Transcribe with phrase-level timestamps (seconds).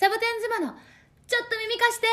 [0.00, 0.76] サボテン妻の
[1.26, 2.06] ちょっと耳貸して。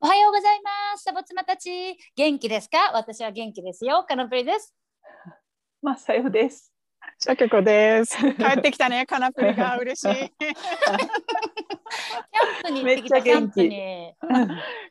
[0.00, 1.02] おはようございます。
[1.02, 1.98] サボ妻たち。
[2.16, 2.92] 元気ですか？
[2.94, 4.06] 私は元気ですよ。
[4.08, 4.74] カノプリです。
[5.82, 6.72] まさよです。
[7.18, 8.16] シャケコです。
[8.40, 10.32] 帰ってきたね、カナプリが嬉しい。
[12.62, 13.54] キャンプに行ってきためっちゃ元気。
[13.54, 14.14] キャンプに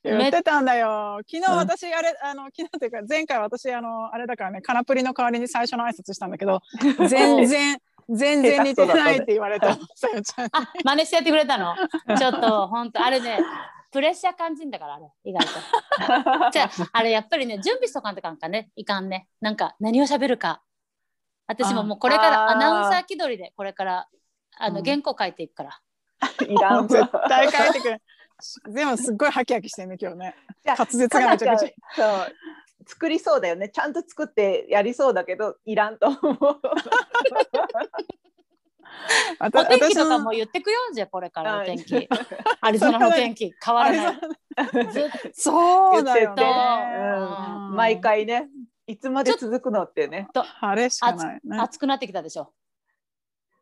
[0.03, 1.19] 言ってたんだよ。
[1.29, 1.57] 昨日うん。
[1.57, 6.61] 私、あれ、あの、昨日というか、前回私、あの、あれだからね、カナプリの代わりに最初の挨拶したんだけど。
[7.07, 7.79] 全然、
[8.09, 9.75] 全然似てないって言われた。
[9.95, 10.45] さよちゃん。
[10.45, 10.49] に。
[10.53, 11.75] あ真似してやってくれたの？
[12.17, 13.39] ちょっと本当あれね
[13.91, 16.51] プレッシャー感じんだからあれ意外と。
[16.51, 19.27] じゃああれやっぱりね準備しとかんとかんかねいかんね。
[19.41, 20.61] なんか何を喋るか。
[21.47, 24.07] 私ももうこれからあアナウンサー気取りでこれから
[24.57, 24.85] あのうん。
[24.85, 25.79] 原稿書いていくから、
[26.47, 26.87] いらん。
[26.87, 28.01] 絶対書いてくれ。
[28.67, 30.35] でも、すっごいハキハキしてるね、今日ね。
[30.63, 31.69] じゃあ滑舌がめちゃくちゃ。
[31.95, 32.35] そう。
[32.87, 33.69] 作りそうだよね。
[33.69, 36.37] ちゃんと作ってやりそうだけど、いらんと思う。
[39.41, 42.09] お天気とかも言ってくよじゃあこれからお天気はい
[42.61, 44.19] アリゾナのお天気変わらない
[45.33, 46.43] そうだよね。
[46.43, 48.47] うん毎回ね、
[48.87, 50.27] いつまで続くのってね。
[50.33, 51.57] 晴れしかないね。
[51.59, 52.53] 暑くなってきたでしょ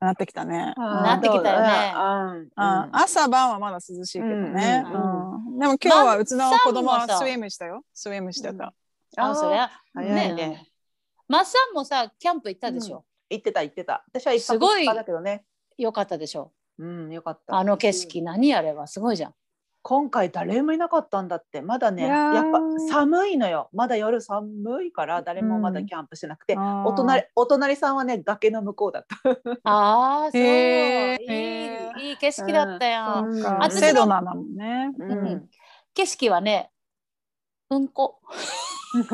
[0.04, 0.74] なってきたね。
[0.78, 2.50] なってきたよね
[2.92, 4.84] 朝晩はまだ涼しいけどね。
[4.86, 7.84] でも今日はうちの子供はスイムしたよ。
[7.94, 8.74] スイムしてた。
[9.16, 10.68] あそりゃ早いね。
[11.28, 14.04] マッサンもさキャンプ行ったでしょ、言ってた言ってた。
[14.08, 15.46] 私は一泊すごいだけどね。
[15.78, 17.58] よかったでしょうん、よかった。
[17.58, 18.88] あの景色何あれは？
[18.88, 19.34] すごいじゃん
[19.86, 21.62] 今回誰もいなかったんだって。
[21.62, 23.70] まだねいやっぱ寒いのよ。
[23.74, 24.48] まだ夜寒
[24.86, 29.18] いから誰もまだキャンプしてなくて、お隣お隣さんはね崖の向こうだった。
[29.64, 31.18] ああそう、いへ
[32.00, 33.44] いいい景色だったよ、うん。
[33.44, 33.58] か。
[33.62, 34.92] 私のセドナだもんね。
[34.98, 35.50] ううん。
[35.94, 36.72] 景色はね
[37.70, 38.20] うんこ。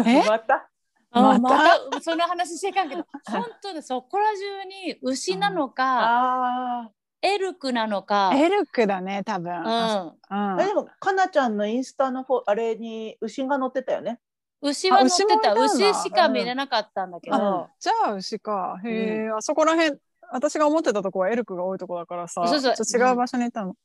[0.06, 0.23] え？
[0.28, 0.70] また？
[1.11, 1.39] また？
[1.39, 1.50] ま
[1.92, 2.02] た？
[2.02, 3.06] その話していかんけど。
[3.26, 9.52] 本当にそこら中に牛なのか、あエルクなのか、エルクだね、多分。
[9.52, 10.58] うん、うん。
[10.58, 14.20] でもかなちゃんのインスタのあれに牛が乗ってたよね。
[14.61, 15.52] 牛は乗ってた。
[15.52, 18.80] あ牛しか見れなかったんだけど、うんじゃあ牛か。
[18.83, 19.99] へえ、あそこら辺、
[20.32, 23.76] 私が思ってたとこはエルクが多いとこだからさ、そうそうちょっと違う場所にいたの。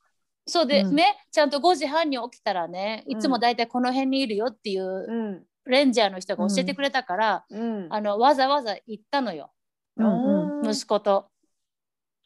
[0.46, 0.94] そうで、うん。
[0.94, 5.44] ねちゃんと5時半に起きたらねいつもだいたいこの辺にいるよっていううん。
[5.66, 7.86] レンジャーの人が教えてくれたから、うん。
[7.90, 9.50] あのわざわざ行ったのよ。
[9.96, 10.70] うんうん。
[10.70, 11.28] 息子と。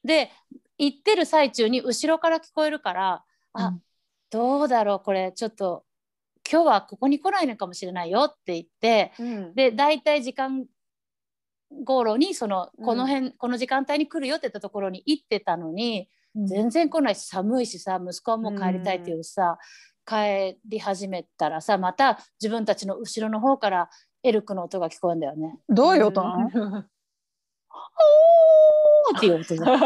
[0.05, 0.31] で
[0.79, 3.83] 行ってる最中に後ろから聞こえるからあ、うん。
[4.31, 5.85] どうだろうこれちょっと
[6.51, 9.55] 今日はここに来ないのかもしれないよって言ってうん。
[9.55, 10.65] で大体時間
[11.85, 16.47] 頃にそのうんこの辺、この時間帯に来るよって言ったところに行ってたのに、うん。
[16.47, 19.59] 全然来ないし寒いしさ息子はもう帰りたいっていうさ、
[20.07, 23.91] 帰り始めたらさまた自分たちの後ろの方から
[24.23, 25.59] エルクの音が聞こえるんだよね。
[25.69, 26.85] どういう音なの？
[29.11, 29.81] おーって いう音じゃん。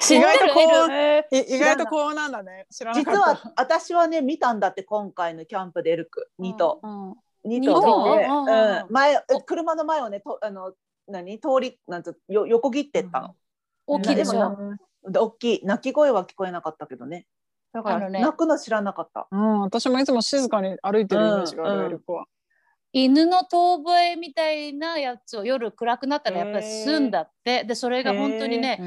[0.00, 2.66] 知意外とこうエルい意外とこうなんだね。
[2.70, 3.20] 知らな実かった。
[3.20, 6.80] は私はね見たんだって今回のキャンプでエルク2頭。
[6.82, 7.14] うん
[7.44, 10.72] 二二頭見て、頭うんうん、前え車の前をねとあの
[11.06, 11.38] 何？
[11.38, 13.36] 通りなんつうよ横切ってったの。
[13.86, 14.56] 大きいでしょ。
[14.58, 14.76] うん
[15.10, 17.26] で大きい鳴き声は聞こえなかったけどね。
[17.72, 19.28] だから、ね鳴くの知らなかった。
[19.30, 22.26] うん、私もいつも静かに歩いてるイメージがある、うんエルクは。
[22.92, 28.78] 犬の遠吠えみたいなやつを夜暗くなったらやっぱりすんだってでそれが本当にね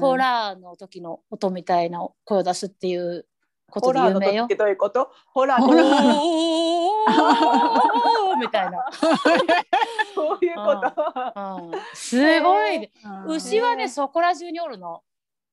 [0.00, 3.26] ホラーの時の音みたいな声を出すっていう
[3.70, 4.56] ことホラーで有名よの時って。
[4.56, 5.10] どういうこと？
[5.32, 5.60] ホラー
[8.40, 8.84] みたいな。
[10.14, 10.94] そういうこと？
[11.72, 12.76] うんすごい。
[13.04, 15.02] うん牛はねそこら中におるの。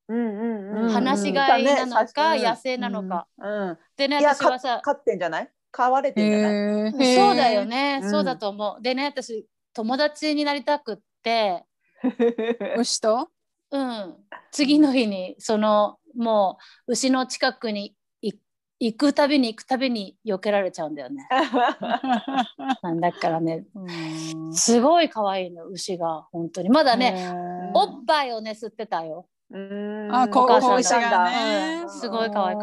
[0.08, 0.92] うんうんうん。
[0.92, 3.26] 放し飼いなのかうん野生なのか。
[3.38, 3.78] うん。
[3.96, 5.50] でね私はさ飼ってんじゃない？
[5.70, 7.10] 飼われてんじゃない？
[7.12, 7.64] へそうーだよ。
[7.64, 8.10] ね、うん。
[8.10, 8.82] そうだと思う。
[8.82, 11.64] でね私友達になりたくって、
[12.78, 13.28] 牛と？
[13.70, 14.16] うん、
[14.50, 18.32] 次の日にそのもう牛の近くにい
[18.80, 21.28] 行くたびに行くたびに避けられちゃうんだよね。
[22.82, 23.64] なんだからね。
[23.74, 24.54] うん。
[24.54, 26.70] すごい可愛いの牛が本当に。
[26.70, 27.30] まだね、
[27.74, 29.26] おっぱいをね吸ってたよ。
[29.50, 30.08] うん。
[30.14, 30.76] あ、こお母さんが。
[30.76, 32.62] う牛がね、うんすごい可愛かっ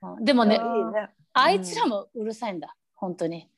[0.00, 0.08] た。
[0.08, 0.24] うん。
[0.24, 1.08] でもねいいね。
[1.42, 3.48] あいつらもうるさいんだ本当に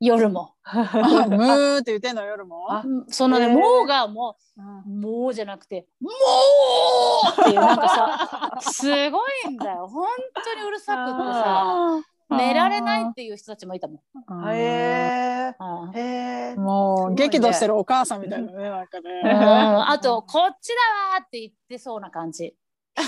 [0.00, 0.54] 夜も。
[0.64, 0.74] あ
[1.30, 2.66] ムーって言ってんの夜も？
[2.72, 7.88] あうんそのね、へーもうがもうんうもうじゃなくてもうっていうなんか
[8.60, 10.08] さすごいんだよ本
[10.44, 14.00] 当にうるさくってさ寝られないっていう人たちもいたもん。
[14.28, 16.00] うんへうんえ。
[16.00, 16.54] へえ。
[16.56, 19.22] もう激怒してるお母さんみたいなね、なんかうんね。
[19.86, 20.74] あと「こっちだ
[21.14, 22.56] わ!」って言ってそうな感じ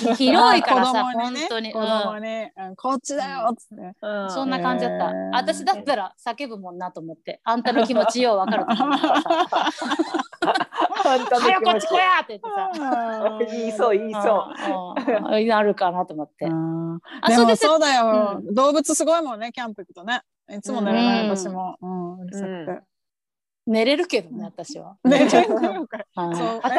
[0.16, 1.40] 広いからさ、子供にね。
[1.40, 2.76] 本当に、子供に、うん。
[2.76, 3.96] こっちだよっつって。
[4.00, 4.30] うん。
[4.30, 9.30] そんな感じだった、私だったら叫ぶもんなと思ってあんたの気持ちよう分かると思うからさ。
[11.06, 13.38] あんたの早くこっちち来やって言ってさ。
[13.56, 14.54] 言いそう言いそ
[14.98, 15.10] う。
[15.10, 15.34] うん。
[15.34, 15.46] うん。
[15.48, 16.46] なるかなと思って。
[16.46, 17.00] うん。
[17.20, 20.22] あででもそうだよ、う動物すごいもんねキャンプ行くとね。
[20.50, 21.36] いつも寝れない、うん。
[21.36, 22.93] 私も、うん、うるさくて、
[23.66, 26.04] 寝れるけどね私は、寝れるのか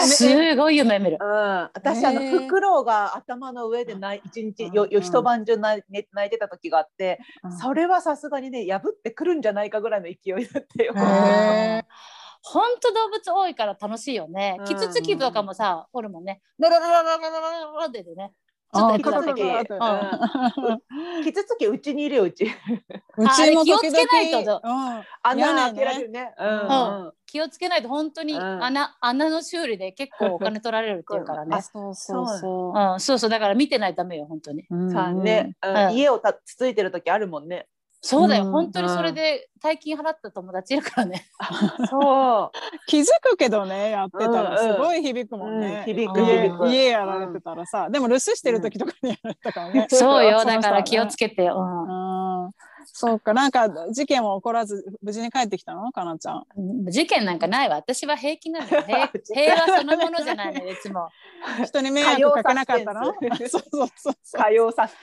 [0.01, 1.27] すごい夢見るうん、
[1.73, 4.89] 私 あのフクロウが頭の上でない一日ようん。
[4.91, 7.57] よ一晩中泣い寝泣いてた時があって、うん。
[7.57, 10.93] それはさすがにね破ってくるんじゃないかぐらいの勢いだったよ。
[12.47, 14.57] 本当動物多いから楽しいよね。
[14.59, 14.65] うん。
[14.65, 16.41] キツツキとかもさ、おるもんね。
[16.59, 18.31] ラララララララララってね。
[18.73, 20.65] ちょっとやってたキツツキ
[21.15, 21.23] うん。
[21.23, 22.45] キツツキうちにいるようち。
[23.17, 25.03] うちも気をつけないとうん。
[25.23, 26.33] 穴開けられるね。
[27.25, 28.63] 気をつけないと本当にうん。
[28.63, 31.55] 穴,、穴の修理で結構お金取られるっていうからね。
[31.57, 31.61] あ。
[31.61, 32.95] そうそうそう。
[32.95, 33.29] ん、そうそう。
[33.29, 34.65] だから見てないとダメよ本当に。
[34.69, 34.91] う。
[34.91, 35.55] さあね、
[35.91, 37.67] 家をたつついてる時あるもんね。
[38.05, 41.25] そうだよ、うん本当にそれで大金払った友達いるからね。
[41.89, 42.51] そ
[42.85, 45.39] 気づくけどねやってたらすごい響くう。
[45.39, 45.83] もんね。
[45.87, 46.67] うん響くうん家響く。
[46.67, 49.87] 家やられてたらさ、でも留守してる時とかにやられたからね。
[49.89, 51.57] そうよだから気をつけてよ。
[51.57, 52.24] うんうん
[52.85, 55.91] そうか、なんか事件は起こらず無事に帰ってきたの？
[55.91, 56.45] かなちゃん。
[56.89, 57.75] 事件なんかないわ。
[57.75, 58.81] 私は平気なのよ。
[58.87, 61.09] 平平和そのものじゃないのよいつも。
[61.65, 63.13] 人に迷惑かけなかったの
[63.47, 64.41] そうそうそうそう。
[64.41, 64.95] 火曜サス、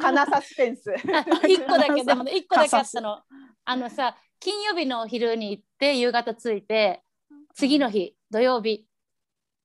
[0.00, 0.90] カナサスペンス。
[0.92, 3.20] あ一個だけでもね一個だけあったの。
[3.64, 7.02] あのさ金曜日のお昼に行って夕方着いて
[7.54, 8.86] 次の日土曜日。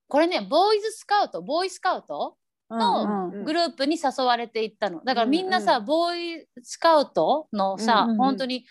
[0.07, 1.41] これねボーイズスカウト？
[1.41, 2.37] ボーイスカウト？
[2.71, 8.65] のうんうんグループに誘われて行ったのだからみんなさ、ボーイスカウトのさ、うんうんうん本当に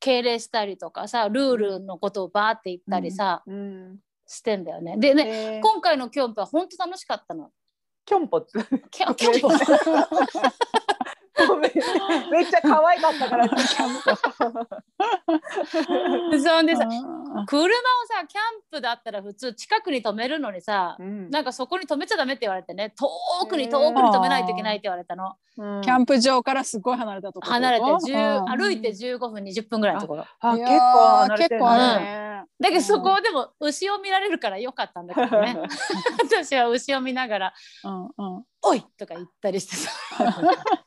[0.00, 3.98] 敬礼したりとかさルールのことをバーって言ったりさ、うん。
[4.26, 4.96] してんだよね。
[4.98, 7.50] でねね今回のキャンプは本当楽しかったの。
[8.04, 8.58] キョンポッツ。
[8.90, 9.50] キャンキャンプご
[11.60, 11.72] めん。
[12.30, 13.48] めっちゃ可愛かったから。
[13.48, 13.54] そ
[16.62, 16.86] んでさう
[17.42, 17.76] ん車を
[18.06, 21.30] さキャンプだったら普通近くに止めるのにさうん。
[21.30, 22.94] なんかそこに止めちゃダメって言われてね。
[22.96, 23.08] 遠
[23.48, 25.34] くに遠くに止めないといけないって言われたの。
[25.56, 27.52] キャンプ場からすごい離れたところ。
[27.52, 30.24] 離れて10うん歩いて15分20分ぐらいのところ。
[30.40, 32.44] あ、結構離れてる結構あるね。
[32.60, 35.56] だけどそこでも牛を見られるからよかったんだけどね。
[36.24, 37.54] 私は牛を見ながら
[37.84, 38.44] うんうん。
[38.62, 39.90] 「おい!」とか言ったりしてさ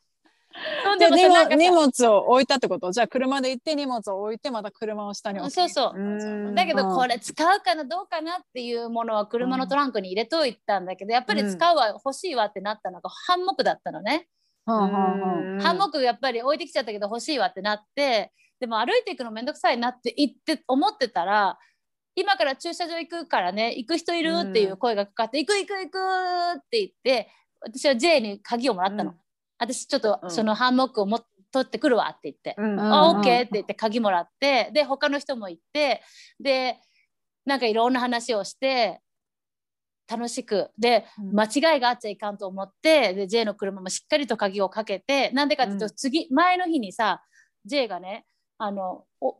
[0.99, 2.91] で荷物荷物を置いたってこと？
[2.91, 5.99] じゃあ車で行って荷物を置いてまた車を下に置きそうそう。
[5.99, 6.01] う
[6.51, 6.55] ん。
[6.55, 6.95] だけどうん。
[6.95, 14.27] これ使うかなどうかなっていうものは車のトランクに入れといたんだけどやっぱり使うわ欲しいわってなったのがハンモックだったのね。
[14.65, 15.53] うんうん。
[15.55, 15.61] うん。
[15.61, 21.57] ハンモックやっぱり置いてきちゃったけど欲しいわってなってでも歩いていくのめんどくさいなって言って思ってたら
[22.15, 24.33] 今から駐車場行くからね行く人いる？
[24.33, 25.97] うんっていう声がかかって、行く行く行く
[26.57, 27.29] って言って
[27.61, 29.17] 私は J に鍵をもらったの、うん
[29.59, 30.31] 私ちょっとうん。
[30.31, 31.21] そのハンモックをも
[31.51, 32.79] 取ってくるわって言って、うん。
[32.79, 33.21] あ、うん。
[33.21, 36.01] OK って言って鍵もらってで他の人も行って
[36.39, 36.79] で
[37.45, 39.01] なんかいろんな話をして
[40.09, 40.69] 楽しく。
[40.77, 41.39] でうん。
[41.39, 45.91] 間違いがあっちゃいかんと思ってで J の車もしっかりと鍵をかけてなんでかっていうと、うん。
[45.95, 47.23] 次前の日にさ
[47.65, 48.25] J がね
[48.57, 49.37] あのお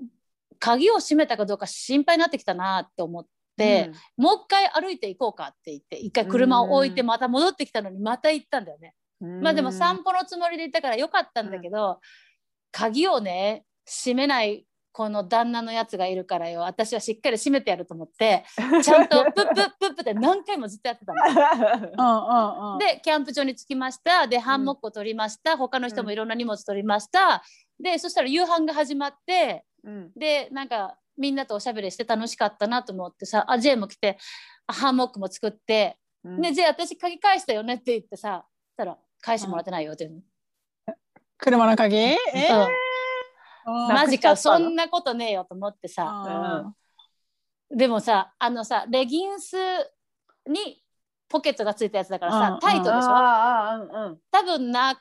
[0.60, 3.26] 鍵を閉めたかどうか心配になってきたなって思っ
[3.58, 8.96] て、もう一回歩いていこうかって言って一回車を置いてまた戻ってきたのにまた行ったんだよね。
[9.22, 12.00] うんまあでも散歩のつもりで行ったからよかったんだけど、
[12.72, 14.68] 鍵をね閉めない
[14.98, 16.62] この旦那のやつがいるからよ。
[16.62, 18.44] 私はしっかり閉めてやると思って
[18.84, 21.22] ちゃんとプップップップって何回もずっとやってたの。
[21.24, 22.78] うんうんうん。
[22.80, 24.28] でキャンプ場に着きました。
[24.28, 27.44] でハンモックを取りました、他の人もいろんな荷物取りました、
[27.80, 30.12] でそしたら夕飯が始まってうん。
[30.16, 34.18] でなんかみんなとおしゃべりして楽しかったなと思ってさあ J も来て
[34.66, 36.42] あハンモックも作って「うん。
[36.42, 40.10] ね J 私鍵返したよね」って言ってさそしたら「返してもらってないよ」って。
[41.38, 41.98] 車の鍵？
[41.98, 42.18] え
[43.66, 46.06] マジかそんなことねえよと思ってさ。
[46.08, 46.74] あ
[47.70, 49.58] でもさあのさレギンス
[50.48, 50.82] に
[51.28, 52.42] ポケットがついたやつだからうん。
[52.56, 54.18] さタイトでしょ？
[54.32, 54.98] 多分な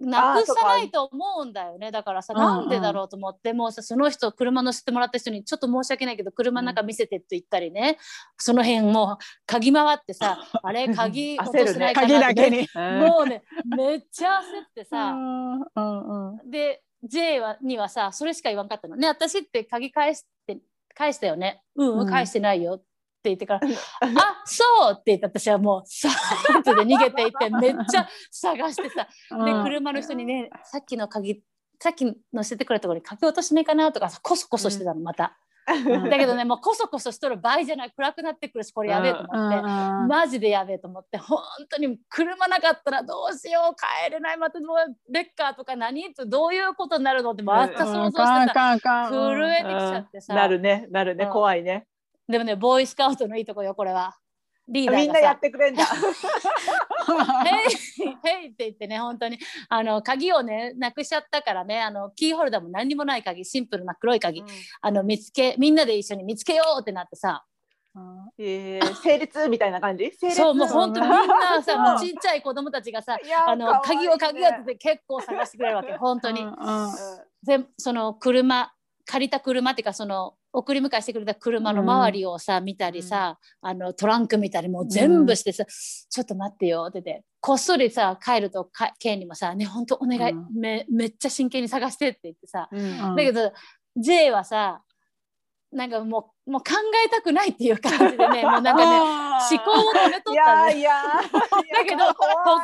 [0.00, 1.90] なくさないと思うんだよね。
[1.90, 2.46] だからさうんうん。
[2.46, 7.98] なんでだろうと思ってもうさその人車乗せてもらった人にちょっと申し訳ないけど車の中見せてって言ったりね、
[8.36, 12.68] その辺もう鍵回ってさ あれ鍵落としてないかな鍵だけに。
[13.00, 13.42] もうね
[13.76, 14.42] めっちゃ焦っ
[14.74, 16.50] てさ、うんうんうん。
[16.50, 18.96] で J はにはさそれしか言わんかったの。
[18.96, 20.58] ね私って鍵返して
[20.94, 21.62] 返したよね。
[21.76, 22.08] うん、うん。
[22.08, 22.80] 返してないよ
[23.18, 23.60] って言ってから
[24.22, 29.08] 「あそう!」って言って私はもうさーっとで逃げていって めっちゃ探してさ
[29.44, 29.64] でうん。
[29.64, 31.42] 車の人にねさっきの鍵
[31.80, 35.36] さっき乗せてくれたところに鍵落としねえかなとかさコソコソしてたのまた。
[35.68, 36.08] うん。
[36.08, 44.38] だけどねもうこそこそしとる場合じゃない暗くなってくるしこれやべえと思って、うんマジでやべえと思って本当に車なかったらどうしよう帰れない。
[44.38, 44.58] また
[45.10, 46.06] レッカーとか何？
[46.06, 47.32] ってどういうことになるの？
[47.32, 48.48] ってまた想像してうん。
[48.80, 51.30] た震えてきちゃってさ、なるねなるねうん。
[51.32, 51.86] 怖いね
[52.28, 54.16] でもねボーイスカウトのいいとこよこれは。
[54.68, 55.06] リーダーがさ。
[55.06, 55.84] みんなやってくれんだ。
[57.44, 57.66] ヘ
[58.04, 59.38] イヘイって言ってね本当に。
[59.68, 63.44] あの鍵をねなくしちゃったからねあのキーホルダーも何にもない鍵。
[63.44, 64.44] シンプルな黒い鍵、
[64.82, 67.44] あの見つけみんなで一緒に見つけようってなってさ。
[68.38, 70.12] えー、成立みたいな感じ？
[70.32, 71.82] そうもう本当にみんなさうん。
[71.82, 76.42] もうちっちゃい子供たちがさあの鍵を鍵をって結構探してくれるわけ本当に。
[76.42, 76.92] うんうん。
[77.42, 78.72] でその車
[79.06, 90.46] 借りた車っていうかその送り迎えしてくれた車の周りをさ、見たりさ、あのトランク見たりもう全部してさ、ちょっと待ってよっててこっそりさ帰るとかケンにもさ「ね本当お願い、うん。
[90.54, 93.52] めめっちゃ真剣に探して」って言ってさ、だけど
[93.96, 94.82] J はさ
[95.70, 96.74] なんかもうもう考
[97.04, 100.92] えたくないっていう感じでね もうなんかね思考を止めといったねやいや
[101.30, 102.58] だけど他怖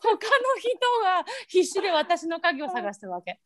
[0.00, 3.40] 他のい人が必死で私の鍵を探してるわけ。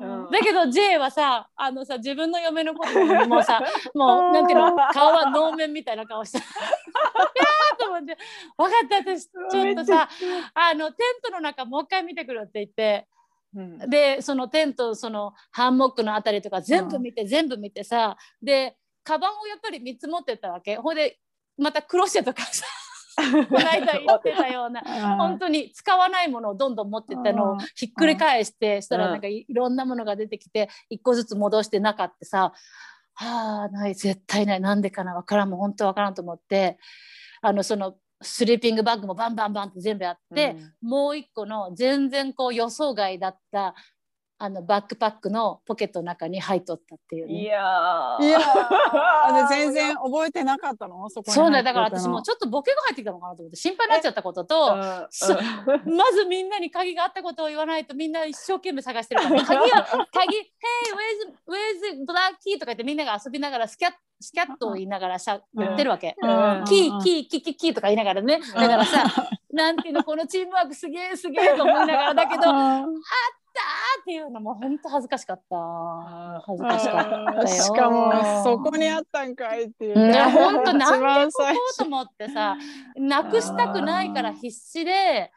[0.00, 0.30] うん。
[0.30, 3.62] だけど J はさあのさ自分の嫁のことに もうさ
[3.94, 8.16] もうなんていうの顔は能面みたいな顔して いやーと思って。
[8.56, 10.08] 分かった私ちょっとさ
[10.54, 13.06] あのテントの中もう一回見てくるって言って
[13.54, 13.78] うん。
[13.90, 20.76] でそのテントそのハンモックのあたりとか全部見て、全部見てさでカバンをやっぱり3つ持ってったわけ。
[20.76, 21.18] ほいで
[21.56, 22.66] またクロシェとかさ
[23.16, 24.82] この間言ってたような
[25.16, 32.26] 本当に使わないものをどんどん持ってったのをうんひっくり返してしたらうんなんかいいろんなものが出てきて一個ずつ戻してなかった。
[32.26, 32.52] さ
[33.16, 36.78] はあない絶対ないなんでかなわからんもう本当わからんと思って
[37.42, 43.74] あのそのスリーピングバッグもバンバンバンって全部やって、もう一個の全然こう予想外だった
[44.44, 47.44] あのバックパックのポケットの中に入っとったっていういね。
[47.44, 48.26] やー。
[48.26, 49.48] いやー。
[49.48, 51.08] で全然覚えてなかったの？
[51.08, 55.06] そこにそうだよだから私もうちょっとボケが入ってきたのかなと思って心配になっちゃったことと、うん。
[55.08, 55.34] そ
[55.86, 60.44] まずみんなに鍵があったことを言わないとみんな一生懸命探してるから 鍵は鍵「Hey
[61.48, 66.16] where's, where's black key」とか言ってみんなが遊びながらスキャッスキャットを言いながらしゃ言ってるわけ。
[66.20, 66.64] うん。
[66.66, 68.40] キーキーキーキーキーとか言いながらね。
[68.54, 69.04] だからさ
[69.54, 73.60] なんていうのこのチームワークすげえすげえと思いながらだけど「あった!」
[74.02, 75.56] っていうのも本当恥ずかしかった。
[76.46, 77.46] 恥ずかしかったよ。
[77.46, 79.98] しかもそこにあったんかいっていう。
[79.98, 82.56] ねや本当なんでこうと思ってさ
[82.96, 85.32] なくしたくないから必死で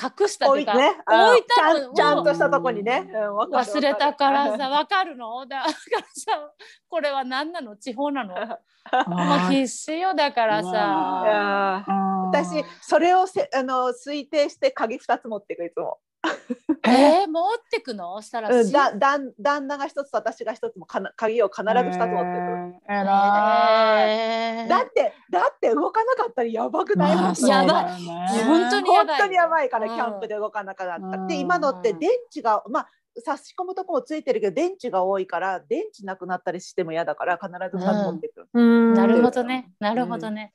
[0.00, 1.02] 隠したっていうか、置いてね。
[1.06, 5.46] あの置いたのをちゃんちゃんとしたとこにね、うん忘れたからさ分かるの？
[5.46, 6.52] だからさ
[6.88, 7.76] これは何なの？
[7.76, 8.34] 地方なの？
[9.08, 11.84] もう必死よだからいさ
[12.30, 15.98] 私それをせあの推定して鍵二つ持っていくいつも。
[16.84, 17.24] え？
[17.24, 18.20] ー、持ってくの？
[18.22, 22.10] したらうん、しだ旦旦那が一つ私が一つもかな鍵を必ず二つ持っていく。
[22.88, 23.04] えー
[23.98, 24.68] えー。
[24.68, 27.84] だってだって動かなかったらやばくない、まあやばい。
[28.44, 29.96] 本当にやばい本当にやばいから、うん。
[29.96, 30.94] キャンプで動かなかった。
[30.96, 31.26] うん。
[31.26, 32.88] で今のって電池がまあ
[33.24, 38.46] 差し込むとこもついてるけど電池が多いから電池なくなったりしても嫌だから必ず2つ持っていく。
[38.52, 38.94] うん。
[38.94, 39.70] なるほどね。
[39.80, 40.52] なるほどね、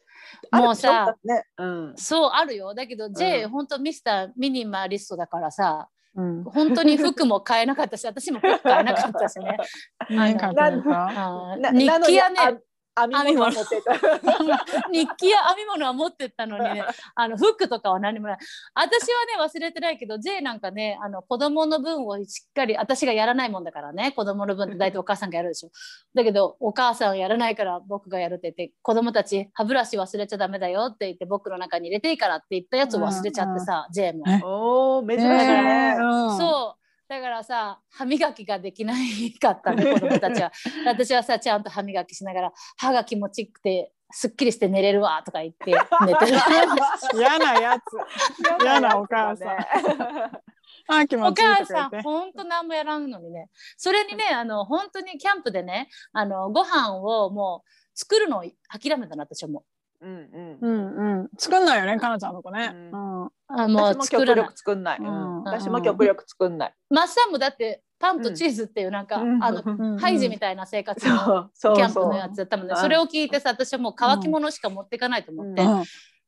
[0.51, 2.73] あるもうさね、うん、そうあるよ。
[2.73, 3.49] だけど J、うん。
[3.49, 6.43] 本当ミスターミニマリストだからさうん。
[6.43, 9.57] 本当に服も買えなかったし私も服買えなかったしね。
[10.09, 10.75] 何買ったん。
[10.75, 12.59] ですか日記やね
[12.99, 13.93] 編み物を持っていた。
[14.91, 16.83] 日記や編み物は持ってったのにね。
[17.15, 18.37] あの服とかは何もない。
[18.73, 24.11] 私はね忘れてないけど J なんかねあの子供の分をしっかり私がやらないもんだからね。
[24.11, 25.69] 子供の分って大体お母さんがやるでしょ。
[26.13, 34.23] だけどお母さんやらないから僕がやるって言って子供たち歯ブラシ忘れちゃダメだよって言って僕の中に入れていいからって言ったやつを忘れちゃってさ、J も。
[34.27, 34.41] え？
[34.43, 35.95] おお珍しいえね。
[35.97, 36.37] ーうん。
[36.37, 36.80] そう
[37.11, 40.49] だからさ歯磨きができないかったね 子供たちは。
[40.85, 45.73] 私はさちゃんと歯磨きしながら歯が気持ちよくてすっきりして寝れるわとか言って
[46.05, 46.31] 寝てる。
[47.19, 48.63] 嫌なやつ。
[48.63, 49.57] 嫌なお母さん。
[50.87, 52.01] あ気持おちいい母さんとか言って。
[52.01, 53.49] ほんと何もやらんのにね。
[53.75, 59.65] それにねあの本当にキャンプでねあのご飯をもう作るのを諦めたな私はも
[60.01, 60.57] うんうん。
[60.59, 60.67] う。
[60.67, 61.29] んうん。
[61.37, 62.71] 作んないよねかなちゃんの子ね。
[62.73, 62.91] うん。
[62.91, 63.25] うん。
[63.25, 64.99] うあも私も極う作力作んない。
[64.99, 65.05] うん。
[65.05, 65.09] う
[65.41, 65.43] ん。
[65.43, 66.73] 私も極力作んない。
[66.89, 69.43] マッサンもだってパンとチーズっていうなんか、うん。
[69.43, 69.97] あのうん。
[69.99, 70.99] ハイジみたいな生活。
[70.99, 71.75] そのうそう。
[71.75, 72.73] キャンプのやつだったもんね。
[72.73, 72.77] う。
[72.77, 75.83] んそれを聞いてさ私はもう乾き物しか持っていかないと思って、うん。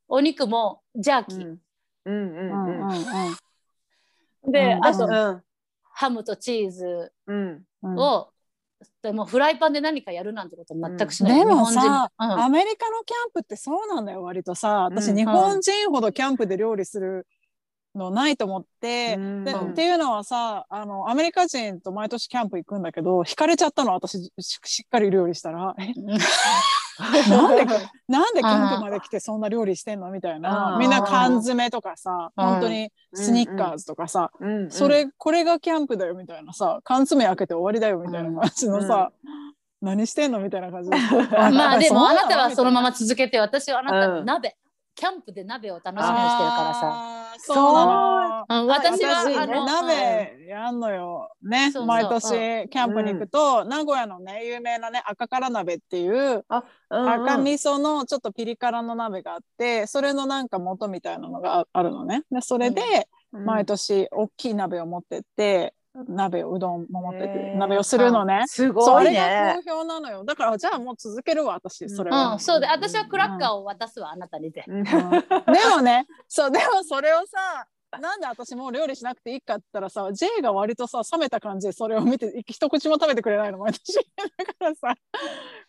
[0.07, 1.59] お肉もジャーキー、うん。
[2.05, 4.85] うんうんうんで、うん。
[4.85, 5.43] あと、うん。
[5.95, 7.97] ハムとチーズうんうん。
[7.97, 8.32] を、
[9.01, 12.31] でもフライパンで何かやるなんてこと全くしない、でも日本人さうん。
[12.43, 14.85] アメリカのキャンプってそうなんだよ割とさ。
[14.85, 15.17] 私うん。
[15.17, 17.27] 日本人ほどキャンプで料理する
[17.95, 19.43] のないと思って、うん。
[19.43, 19.71] でうん。
[19.71, 25.75] っていうのはさあのアメリカ人と毎年キャンプ行くんだけど惹かれちゃったの私ししっかり料理したら。
[25.79, 25.93] え？
[27.29, 27.65] なんで
[28.07, 30.77] なんでキャンプまで来てそんな料理してんのみたいな。
[30.79, 32.45] みんな缶詰とかさうん。
[32.45, 34.71] 本当にスニッカーズとかさ、うん。
[34.71, 39.11] それこれがキャンプだよみたいなさ缶詰開けて終わりだよみたいな感じのさ、
[39.81, 40.97] 何してんのみたいな感じで
[41.51, 44.55] まあでも あなたはそのままま続けて私はあなたの鍋、
[44.95, 47.33] キャンプで鍋を楽しみにしてるからさ。
[47.39, 48.45] さそうなの。
[48.49, 51.29] うん、私は私あの、鍋やんのよ。
[51.41, 57.09] ねそうそう毎年キャンプに行くと、名古屋のね有名なね赤から鍋っていうあ、うんうん。
[57.23, 62.23] 赤味噌のちょっとピリ辛の鍋があってそれのなんか元みたいなのがああるのね。
[62.31, 62.81] でそれで
[63.33, 63.45] うん。
[63.45, 65.73] 毎年大きい鍋を持ってって
[66.07, 68.43] 鍋をうどんも持ってって鍋をするのね。
[68.47, 69.77] すそうごいあれがね好。
[69.77, 70.23] 評なのよ。
[70.23, 71.87] だからじゃあもう続けるわ私。
[71.89, 74.63] それうはん、、そうで私はクラッカーを渡すわ、あなたにで。
[74.67, 74.77] うん。
[74.79, 74.83] うん。
[74.85, 74.89] で
[75.69, 77.67] もねそうでもそれをさ
[77.99, 83.93] なんで私もう料理しなくていいかって言ったらさ J が割とさ冷めた感じでそれを見て一口も食べてくれないの毎年。
[84.37, 84.95] だからさ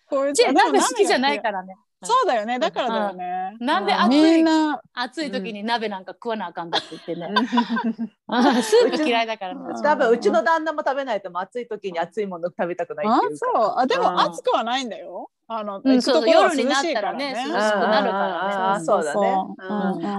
[0.07, 1.77] こいつじゃああでも鍋好きじゃないらからね。
[2.05, 2.59] そうだよね。
[2.59, 4.45] だからだよね、なんでう暑い
[4.93, 7.29] 暑い時に鍋なんか食わなあかんだって言ってね。
[8.29, 13.53] あスープ嫌いだから多分うちの旦那も食べないとも暑い時に暑いもの食べたくないあっていうから。
[13.61, 13.75] そう。
[13.79, 14.03] あでうん。
[14.03, 18.85] も暑くはないんだよあの、うん行くところはそうそう夜になったらね涼しくなるからね。
[18.85, 19.37] そうだね。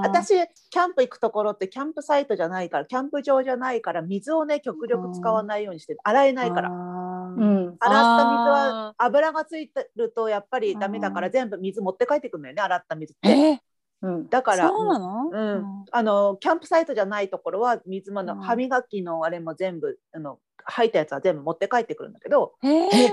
[0.04, 0.30] 私
[0.70, 6.70] キャンプ行くところってキャンプサイトじゃないからキャンプ場じゃないから水をね極力使わないようにして洗えないから。
[6.70, 7.76] らうん。
[7.78, 11.34] 洗った水は油がついてるとやっぱりダメだからうん。
[11.34, 13.30] 全部水持って帰ってくるのよね洗った水って。
[13.30, 13.60] え？
[14.04, 14.30] うん。
[14.30, 15.86] だからそうなの、うん。
[15.92, 18.42] あのキャンプサイトじゃないところは水もの、うん。
[18.42, 22.54] 歯磨きのあれも全部あの吐いたやつは全部持って帰ってくるんだけど。
[22.64, 23.12] えー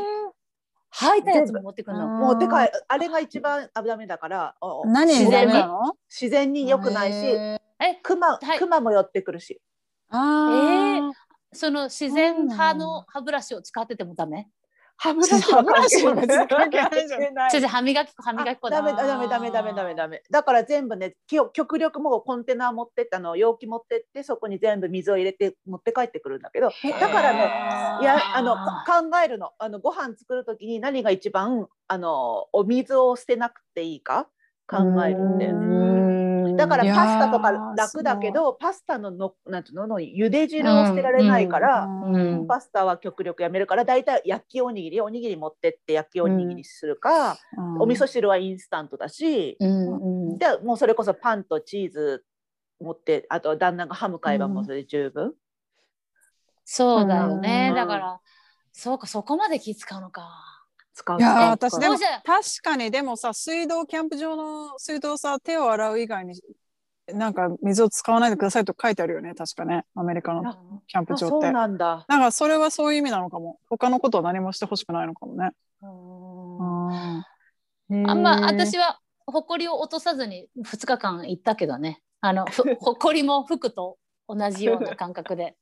[0.94, 2.04] 吐いたやつも持ってくるの。
[2.04, 2.20] うん。
[2.20, 2.52] 持って帰
[2.86, 5.08] あれが一番あダメだからお何？
[5.08, 5.54] 自然に。
[6.08, 7.84] 自然に良くないしえー。
[7.84, 9.60] え、クマはいクマも寄ってくるし。
[10.10, 11.12] あー。
[11.54, 14.48] その自然派の歯ブラシを使っててもダメ？
[15.02, 17.20] 歯ブラシ歯ブラシ関係ないじゃん。
[17.20, 17.50] 関係ない。
[17.50, 18.82] 先生歯磨き粉歯磨き粉だ。
[18.82, 26.68] ダメダメダメダメダメダメだから全部ねき極力もうコンテナ持ってってあの容器持ってってそこに全部水を入れて持って帰ってくるんだけど。
[26.68, 27.38] だからね
[28.00, 29.50] いやあの考えるの。
[29.58, 34.28] あのご飯作る時に何が一番あのお水を捨てなくていいか
[34.68, 36.01] 考えるんだよね。
[36.56, 42.46] だからパスタとか楽だけどパスタののなんていうのの茹で汁を捨てられないから、うん。
[42.46, 47.38] パスタは極力やめるからだいたい焼きおにぎりおにぎり持ってって焼きおにぎりするか、
[47.78, 49.66] お味噌汁はインスタントだし、で
[50.64, 52.24] もうそれこそパンとチーズ
[52.80, 55.34] 持ってあと旦那がハム買えばもうそれで十分。
[56.64, 57.76] そうだよね、うん。
[57.76, 58.20] だから
[58.72, 60.51] そうかそこまで気使うのか
[60.94, 62.22] 使ういや私でも確
[62.62, 66.40] かにでもさ水道キャンプ場の水道さ手を洗う以外に
[67.12, 69.84] なんか水を使わないでくださいと書いてあるよね確かね。
[69.96, 71.50] アメリカのあキャンプあそう場って。
[71.50, 72.04] なんだ。
[72.08, 73.58] なんかそれはそういう意味なのかも。
[73.68, 75.50] 他のことは何もしてほしくないのかもね。
[75.82, 75.86] う
[77.96, 78.08] ん。
[78.08, 82.00] あんま私は埃を落とさずに2日間行ったけどね。
[82.20, 85.56] あのふ 埃も服と同じような感覚で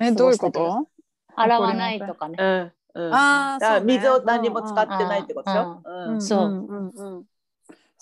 [0.00, 0.88] えどういうこと？
[1.36, 2.36] 洗わないとかね。
[2.40, 3.14] うんうん。
[3.14, 3.80] ああね。
[3.84, 5.82] 水を何にも使ってないってことでしょ？
[5.84, 6.48] うんそう。
[6.48, 7.24] うん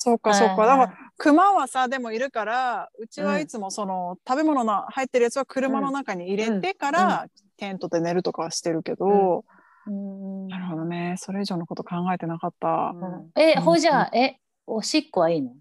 [0.02, 0.64] そうかそうか。
[0.64, 7.26] だから熊はさでもいるからうちはいつもその、食べ物の入ってるやつは車の中に入れてから、
[7.58, 9.44] テントで寝るとかはしてるけど、
[9.86, 10.48] うん。
[10.48, 11.16] なるほどね。
[11.18, 12.94] それ以上のこと考えてなかった。
[12.94, 13.62] うんえうん。
[13.62, 15.52] ほいじゃあえおしっこはいいの？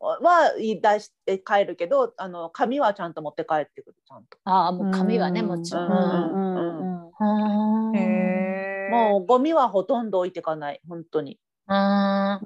[0.00, 4.38] は出して帰るけどあの紙はちゃんと持って帰ってくるちゃんと。
[4.44, 7.10] ああもう紙はねもちろん、うんうん
[7.90, 8.55] うんへえ。
[8.90, 11.38] もうゴミはほとんど置いてかない本当に。
[11.66, 12.40] あ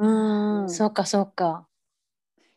[0.64, 0.68] ん。
[0.68, 1.66] そうかそうか。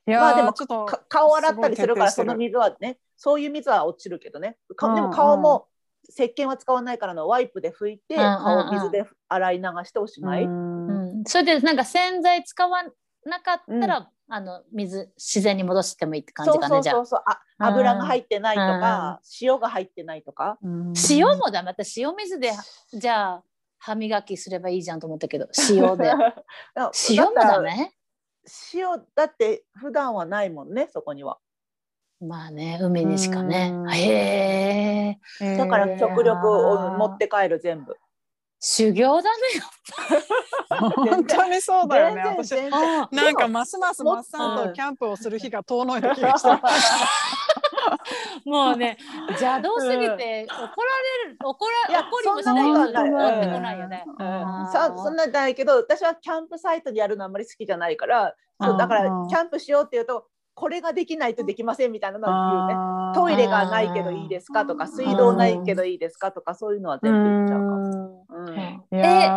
[0.05, 4.57] いやーまあでもちょっとか顔洗ったりするからその水はねそういう水は落ちるけどね。
[4.75, 5.67] かうんでも顔も
[6.09, 10.43] 石鹸は使わないからのワイプで拭いて顔水で洗い流しておしまい。
[10.43, 10.87] うん。
[10.87, 12.83] うん、それでなんか洗剤使わ
[13.25, 17.23] なかったら、あの水自然に戻してもいいって感そうそうじかねじゃあそうそう。
[17.25, 17.31] あ。
[17.31, 20.57] うん油が入ってないとか塩が入ってないとか。
[20.61, 20.93] うん。
[21.09, 21.69] 塩もダメ。
[21.69, 22.51] 私塩水で
[22.93, 23.43] じゃあ
[23.85, 26.05] 歯磨きすればいいじゃんと思ったけど塩で。
[27.09, 27.91] 塩もダメ？
[28.73, 31.37] 塩だって普段はないもんねそこには。
[32.21, 33.71] まあね海にしかね。
[33.73, 33.93] うん。
[33.93, 35.57] へえ。
[35.57, 37.97] だから極力を持って帰る全部。
[38.65, 39.43] 修行だね
[41.05, 43.01] 本当にそうだよね私全然全然。
[43.01, 46.57] あなんかますますマッサンとキャンプをする日が遠のいた気がしてる
[48.45, 48.97] もうね
[49.29, 53.33] 邪道すぎて怒られる怒ら怒りもしそんなないことはない。
[53.33, 54.05] 怒ってこないよね。
[54.71, 62.93] そそんなんないけど私はキャンプサイトでやるのあんまり好きじゃないからそうだからうんキャンプしようっていうとこれができないとできませんみたいなのは言うね。
[63.15, 68.25] トイレがないけどいいですかとか水道ないけどいいですかとかそういうのは全部言っちゃうかも。
[68.29, 68.47] うん。
[68.47, 68.53] うん。
[68.59, 69.29] いえ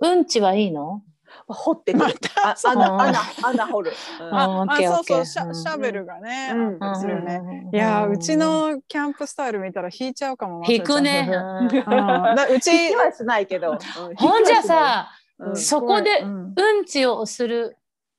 [0.00, 1.02] うんちはいいの？
[1.48, 2.14] 掘ってくる。
[2.44, 2.72] あそう。
[2.72, 3.92] 穴穴穴掘る。
[4.20, 4.34] うん。
[4.34, 6.84] あそうそうシャシャベルがね、うん。
[6.84, 7.40] あったりするよね。
[7.42, 7.74] うん。
[7.74, 10.64] いやーうちのキャンプスタイル見たら引いちゃうかも。
[10.68, 11.28] 引くね。
[11.30, 11.68] うん。
[11.68, 13.72] だうち引きはしないけど。
[13.72, 13.74] う
[14.12, 14.14] ん。
[14.16, 15.56] ほんじゃ、さ、うん。
[15.56, 16.54] そこでうん。
[16.56, 17.76] うんちをする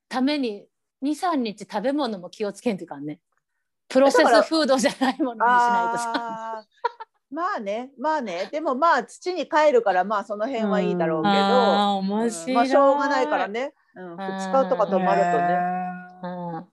[0.08, 0.66] ために
[1.02, 3.20] 23日食べ物も気をつけんといかんね。
[3.88, 6.64] プロセスフードじゃないものにしないとさ
[7.30, 8.48] まあねまあね。
[8.50, 12.20] でもまあ土に帰るからまあその辺はいいだろうけど、うん。
[12.22, 15.58] 面白い、まあしょうがないからね、うん、2日とか泊まるとね。
[16.22, 16.64] うん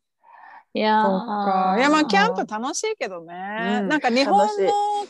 [0.73, 0.87] いや。
[0.87, 3.79] いやまあキャンプ楽しいけどね。
[3.81, 3.87] うん。
[3.87, 4.47] なんか日本の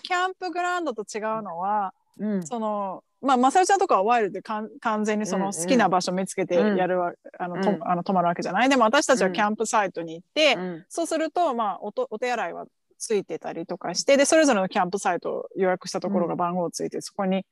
[0.03, 2.45] キャンプグラウンドと違うのは、うん。
[2.45, 5.47] そのまあまさよちゃんとかはワイルドでかん完全にそうんうん。
[5.47, 7.79] の好きな場所見つけてやるわ、あのとうん。
[7.81, 8.69] あの泊まるわけじゃない？
[8.69, 10.85] でも私たちはキャンプサイトに行って、うん。
[10.87, 12.65] そうするとまあおとお手洗いは
[12.97, 17.45] ついてたりとかしてでそれぞれのキャンプサイトを予約したところが番号ついて、そこに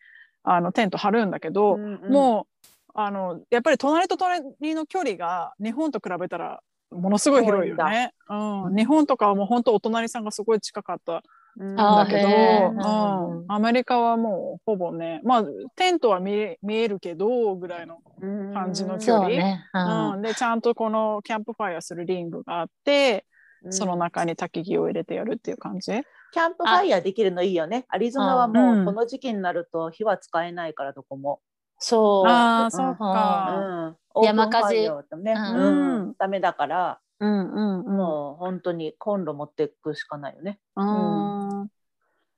[0.43, 4.43] あのテント張るんだけど、うんもうあのやっぱり隣と隣
[4.75, 8.13] の距離が日本と比べたらものすごい広いよね。
[8.29, 11.23] うん、日本とかはもう本当お隣さんがすごい近かった
[11.57, 18.53] うんだけど、うん、アメリカはもうほぼねまあテントは見え見えるけどぐらいの、うん。
[18.53, 19.21] 感じの距離。
[19.21, 20.13] そうね、うん。
[20.13, 23.25] うん、でちゃんとこのキャンプファイアするリングがあって、
[23.69, 25.91] その中に焚き木を入れてやるっていう感じ？
[26.31, 27.85] キャンプファイヤーできるのいいよね。
[27.89, 31.39] アリゾナはもうこの時期になると火は使えないからどこも。
[31.77, 33.95] そうああ、うんそっうか。
[34.21, 37.97] ん、山火事ね、うんうんダメだから、うんうんうん。
[37.97, 40.59] もう本当にコンロ持っていくしかないよね。
[40.75, 40.85] うん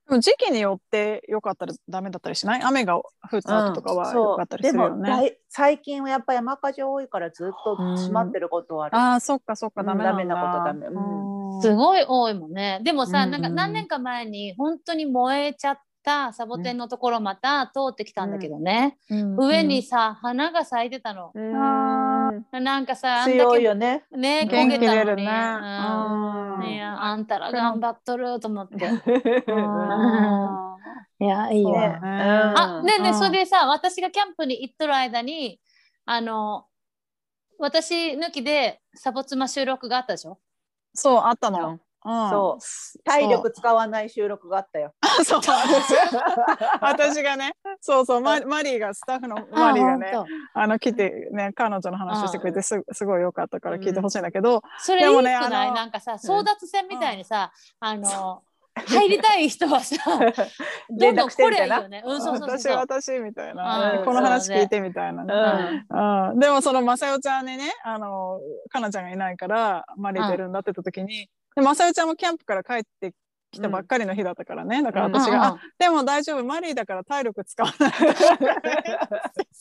[0.08, 2.62] でも時期によってよかったらダメだったりしない？
[2.62, 3.02] 雨が降
[3.38, 5.04] った後とかはよかったりするよね。
[5.04, 8.96] でもだい最近はやっぱ山火事多いからずっと閉まってることはある。
[8.96, 10.86] ああ、そっかそっか、うんダメななことダメ。
[10.86, 11.56] うん。
[11.56, 11.62] うん。
[11.62, 12.80] すごい多いもんね。
[12.84, 19.36] でもさ、うんなんか何年か前に本当に燃えちゃったサボテンのところまた通ってきたんだけどね、うん。
[19.36, 22.05] 上にさ花が咲いてたの、うん
[22.52, 24.04] あなんかさあんだ強いけよね。
[24.10, 25.22] ね焦元気出るね。
[25.24, 26.54] うん。
[26.56, 26.62] うん。
[26.66, 28.86] いやあんたら頑張っとると思って。
[28.86, 28.96] うん。
[31.18, 32.00] いやいいね。
[32.02, 35.60] あねえねそれでさ私がキャンプに行っとる間に
[36.04, 36.66] あの
[37.58, 40.38] 私抜きでサボ妻収録があったでしょ？
[40.94, 41.78] そう、あったの。
[42.06, 43.02] そう。
[43.04, 44.94] 体力使わない収録があったよ。
[45.24, 45.40] そう。
[46.80, 50.12] 私がね、そうそう、ママリーが、スタッフのマリーがね、
[50.54, 58.42] あの来てね彼女の話してくれてすすごい良かったから聞いてほしいんだけど、当それいいくでもねない、あのなんかさ争奪戦みたいにさ、あの
[58.84, 59.96] 入りたい人はさ
[60.90, 62.02] どんどん来りゃいいよね。
[62.04, 62.68] うんそうそう私。
[62.68, 66.30] 私みたいな、うんこの話聞いてみたいなね、うん。
[66.30, 66.38] うん。
[66.38, 68.38] でもそのまさよちゃんにねあの
[68.70, 73.14] かなちゃんがいないからマリー出るんだって言った時に、でまさよちゃんもキャンプから帰って
[73.56, 78.06] きたばっかりの日だったからね、だから私が、でも大丈夫マリーだから体力使わないって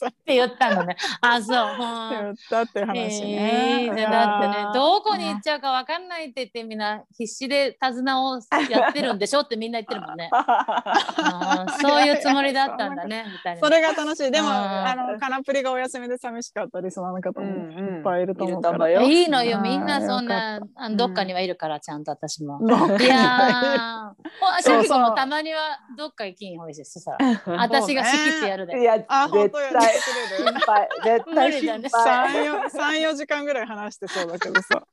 [0.08, 0.98] って言ったのね。
[1.22, 1.58] あそう。
[1.58, 3.86] うん言ったっていう話ね。
[3.86, 10.30] えー、だってねどこに行っちゃうかわかんないって言ってみんな必死で手綱をやってるんでしょってみんな言ってるもんね。
[11.82, 13.62] そういうつもりだったんだねみたいな。
[13.62, 14.32] それが楽しい。
[14.32, 18.90] でも、うんあの、カナプリがお休みで寂しかったリスナーの方もうんうんいっぱいいると思うから。
[18.90, 20.60] いると思うよいいのようんみんなそんよな
[20.92, 22.60] どっかにはいるからちゃんと私も。
[23.00, 27.42] いやー、ほあシャキ子そうそうもたまにはどっか行きんほいしたら。
[27.58, 28.80] 私が仕切ってやるで。
[28.80, 30.54] いやあ、本当絶やって対くれる。
[30.54, 32.70] 心配絶対心配。
[32.70, 34.84] 三四時間ぐらい話してそうだけどさ。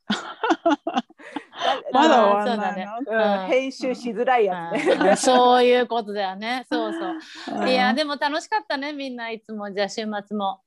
[1.63, 3.43] だまだ終わんないそうな。
[3.43, 4.93] うん編集しづらいやつね。
[4.93, 6.65] うんそういうことだよね。
[6.71, 7.61] そうそう。
[7.61, 10.61] うんいやでも楽しかったねみんないつもじゃあ週末も。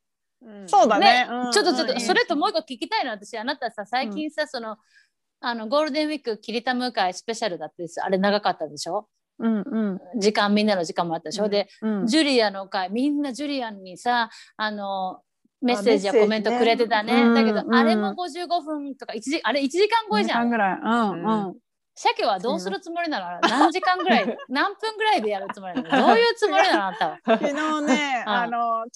[0.67, 1.27] そうだね。
[1.27, 4.77] ねうんちょっとちょっとうんそれともう一個聞きたいの私あなたさ最近さ、その
[5.41, 9.07] あのゴールデンウィーク切りたむ会スペシャルだってあれ長かったでしょ？
[9.39, 9.61] うんう
[10.17, 10.21] ん。
[10.21, 12.07] 時間みんなの時間もあったでしょ、うんでうん。
[12.07, 15.21] ジュリアの会みんなジュリアにさあの
[15.61, 17.23] メッセージやコメントくれてたね。
[17.23, 17.75] うんだけど、うん。
[17.75, 20.49] あれも55分とか1時あれ1時間超えじゃん。
[20.49, 20.79] 二時間ぐらい。
[20.81, 21.47] うん。
[21.49, 21.55] うん。
[21.99, 23.41] 鮭はどうするつもりなの？
[23.49, 24.37] 何時間ぐらい？
[24.51, 26.07] 何分ぐらいでやるつもりなの？
[26.09, 26.87] どういうつもりなの？
[26.89, 27.19] あんたは。
[27.27, 27.55] 昨日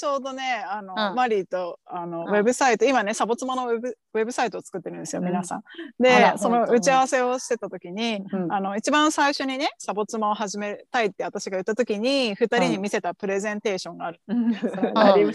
[0.01, 1.15] ちょうどね、あの、うん。
[1.15, 2.29] マリーとあの、うん。
[2.29, 5.29] ウェブサイト、今ね、サボ妻のウェブウェブサイトを作ってるんですよ、うん。
[5.29, 5.59] 皆さん。
[5.59, 5.63] あ
[5.99, 8.51] でら、その打ち合わせをしてた時に、うん。
[8.51, 14.21] あの一番最初にね、サボ妻を始めたいって私が言った時に、二人に見せたプレゼンテーションがある。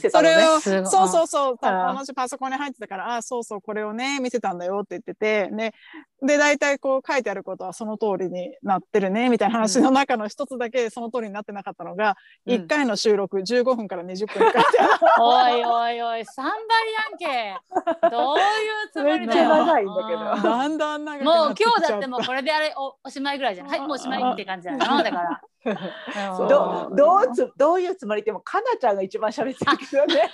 [0.09, 5.73] それを、そうそうそう、あー同じパソコンに入ってたから、ああ、そうそう、これをね、見せたんだよって言ってて、ね、
[6.21, 12.55] で、大体こう書いてあることはその通りになってるね、みたいな話の中の一つだけその通りになってなかったのが、うん。
[12.55, 14.51] 1回の収録15分分から20分
[15.19, 16.49] おいおいおい3倍
[16.93, 18.43] やんけどういう
[18.91, 19.49] つもりだよ。
[19.49, 20.19] 長いんだけど。
[20.19, 20.43] うん。
[20.43, 20.77] だん。
[20.77, 25.41] だん長くもう今日だってもうこれであれおおしまいぐらいじゃんはいもうおしまいって感じなのだから。
[25.65, 26.47] うん。
[26.47, 26.95] どう。
[26.95, 30.31] どうつどういうつもりでもかなちゃんが一番喋ってるけどね。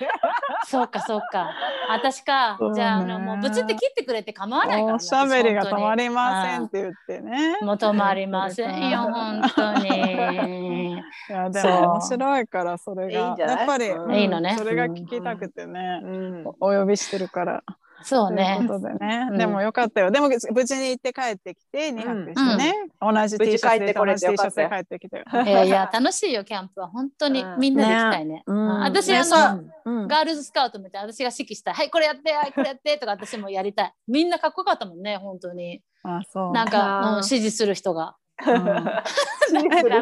[0.66, 1.50] そうかそうか。
[1.90, 7.58] 私かじゃああのもうぶつって切ってくれて構わないからねおしゃべりが止まりりませんって言ってね。
[7.62, 10.94] もう止まりませんよ本当に。
[10.94, 13.20] いやでも面白いからそれが。
[13.20, 13.58] いいんじゃない？
[13.58, 14.16] やっぱり、うん。
[14.16, 14.56] うんいいのね。
[14.58, 16.48] それが聞きたくてね、うん。
[16.48, 17.64] お呼びしてるから。
[18.04, 18.56] そうね。
[18.58, 19.38] ということでね、うん。
[19.38, 20.12] でもよかったよ。
[20.12, 25.24] でも無事に行って帰ってきて2泊してね、同じ T シャツで無事帰ってこれ同じて T シャツで帰ってきて。
[25.34, 26.88] いやいや楽しいよキャンプは。
[26.88, 27.60] 本当にうん。
[27.60, 28.44] みんなで行きたいね。
[28.46, 28.68] うん。
[28.84, 29.24] 私あ
[29.56, 29.92] のう。
[30.06, 30.08] ん。
[30.08, 31.74] ガールズスカウトみたいな私が指揮したい。
[31.74, 33.94] はいこれやってはいこれやってとか私もやりたい。
[34.08, 35.82] みんなかっこよかったもんね本当に。
[36.04, 36.52] あそう。
[36.52, 38.16] なんか、うん指示する人が。
[38.46, 40.00] でもで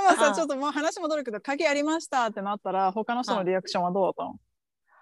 [0.00, 0.16] もうん。
[0.16, 4.36] さちょっともう話戻るけど鍵ありましたってなったら他の人のリアクションはどうだったの？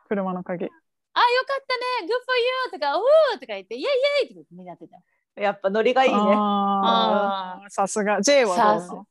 [0.08, 0.64] 車の鍵。
[0.64, 2.06] あよかったね。
[2.06, 3.86] Good for you とかうーとか言ってイエイイ
[4.28, 5.02] エイとかみんなやってたよ。
[5.36, 6.18] やっぱノリがいいね。
[7.68, 8.20] さすが。
[8.20, 9.06] J はどうなさの？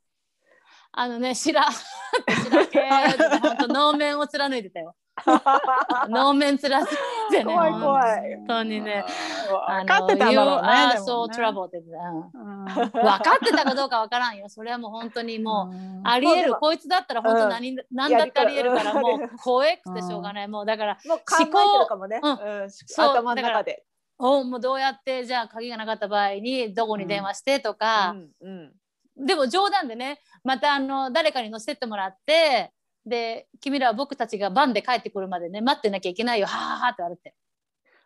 [0.97, 3.39] あのね白白けー。
[3.41, 4.95] 本当能面を貫いてたよ。
[6.09, 6.87] 能面貫い
[7.31, 7.53] てね。
[7.53, 8.35] 怖い怖い。
[8.37, 9.05] 本当にね。
[9.49, 10.67] 分かってたんだろうね。
[10.69, 14.47] You are でも so ね trouble って分かってたかどうかわからんよ。
[14.47, 16.01] それはもう本当にもう。
[16.05, 16.55] ありえる。
[16.55, 22.19] こいつだったら本当何、何だってありえるからもう怖くてしょうがない、もうだからもう考えてるかもね。
[22.23, 22.71] 思うん。
[22.71, 23.83] そう頭の中で。
[24.17, 28.29] おもうどうやってじゃあ鍵がなかった場合にどこに電話してとか、うん。
[28.39, 28.73] うん
[29.17, 32.71] でも冗談でねまたあの誰かに乗せてってもらって
[33.05, 37.33] で君らは僕たちがバンで帰ってくるまでね待ってなきゃいけないよはははって言われて。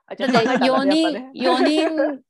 [0.06, 1.66] あだって4じゃあ考えたんだねやっぱ人ね。
[1.66, 2.22] 四人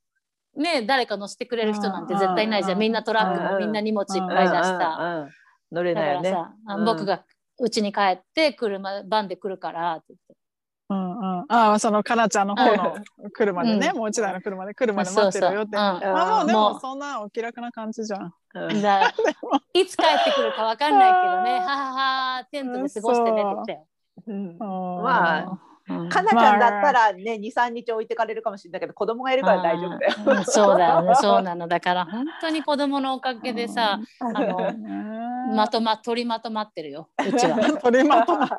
[0.56, 2.80] ね誰か乗せてくれる人なんて絶対ないじゃん。
[2.80, 3.52] みんなトラックうん。
[3.54, 5.28] もみんな荷物いっぱい出した。
[5.72, 6.32] 乗れだないよね。
[6.32, 6.86] からさ、あうん。
[6.86, 7.24] 僕が
[7.60, 10.39] 家に帰って車バンで来るからって言って
[10.90, 12.96] うんうん、ああそのかなちゃんの方の
[13.32, 13.98] 車でね、うん。
[14.00, 15.78] もう一台の車で車で待ってるよって。
[15.78, 18.34] そうそううんあもうでもそんなお気楽な感じじゃん。
[18.56, 18.82] うん。
[18.82, 19.14] だ
[19.74, 23.84] いつ帰ってくるかわかんないけどね、はははテントで過ごしてねって。
[24.28, 24.34] う。
[24.34, 24.58] ん。
[24.58, 24.68] ま
[25.04, 26.10] まあうん。
[26.10, 28.80] かなちゃんだったらね23日置いてかれるかもしれない。
[28.80, 30.14] けど子供がいるから大丈夫だよ。
[30.26, 30.46] うん。
[30.46, 31.68] そうだよね、そうなの。
[31.68, 34.58] だから本当に子供のおかげでさ、あの
[35.56, 37.10] まとま取りまとまってるよ。
[37.18, 37.58] うちは。
[37.82, 38.56] 取りまとまって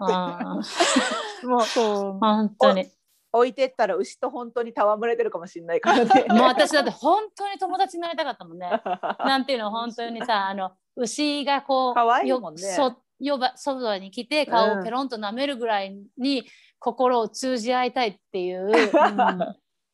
[1.44, 2.86] うんもうそう本当に。
[3.32, 6.26] 置いてったら牛と本当に戯れてるかもしれないからね。
[6.30, 8.68] もう私だって本当に友達になりたかったもんね。
[9.20, 12.62] なんていうの本当にさあの牛がこう可愛いもんね
[13.20, 16.44] よばそばに来て顔をペロンと舐めるぐらいに
[16.78, 18.72] 心を通じ合いたいっていう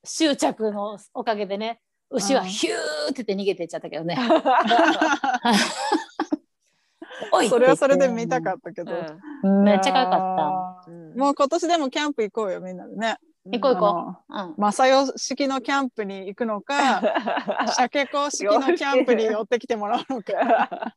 [0.05, 1.81] 執着のおかげでね
[2.11, 2.75] 牛はヒュー
[3.11, 4.17] って言って逃げていっちゃったけどね。
[7.33, 8.93] おいそれはそれで見たかったけど。
[9.43, 10.91] うんめっちゃ可愛かっった。
[10.91, 13.17] うんもう今年でもキャンプ行こうよみんなでね。
[13.51, 14.17] 行こう行こ。
[14.29, 14.55] うんう。
[14.59, 17.03] マサヨ式のキャンプに行くのか、
[17.77, 20.95] 鮭子式のキャンプに寄ってきてもらうのか。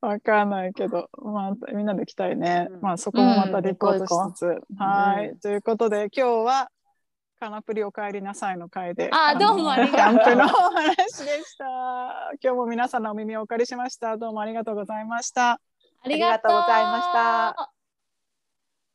[0.00, 2.68] わかんないけど、まあ、みんなで行きたいね。
[2.70, 4.60] うんまあ、そこもまたリポートうんしつつ。
[4.78, 6.70] はい、うんということで、今日は。
[7.44, 9.10] カナプリお帰りなさいの会で。
[9.12, 11.04] あどうもありがとうキャンプのお話で
[11.44, 12.32] した。
[12.42, 14.16] 今日も皆さんのお耳をお借りしました。
[14.16, 15.50] どうもありがとうございました。
[15.50, 15.60] あ
[16.06, 17.70] りがとうございました。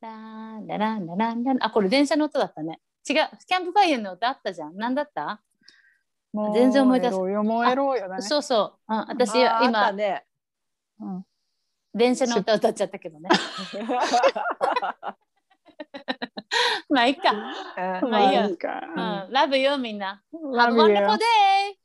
[0.02, 2.82] ランラランラランランあこれ電車の音だったね。
[3.08, 4.76] 違うキャンプファイヤーの音あったじゃん。
[4.76, 5.44] 何だった？
[6.34, 7.16] もう全然思い出す。
[8.22, 8.96] そうそう。
[8.96, 10.26] うん、私今ね。
[11.00, 11.24] うん
[11.94, 13.30] 電車の歌歌っちゃったけどね。
[16.89, 17.33] まあいいか。
[18.03, 19.27] うんまあいいやいいか。
[19.27, 20.23] うん、ラブよみんな。
[20.33, 20.95] Have a Love you.
[20.95, 21.79] wonderful day!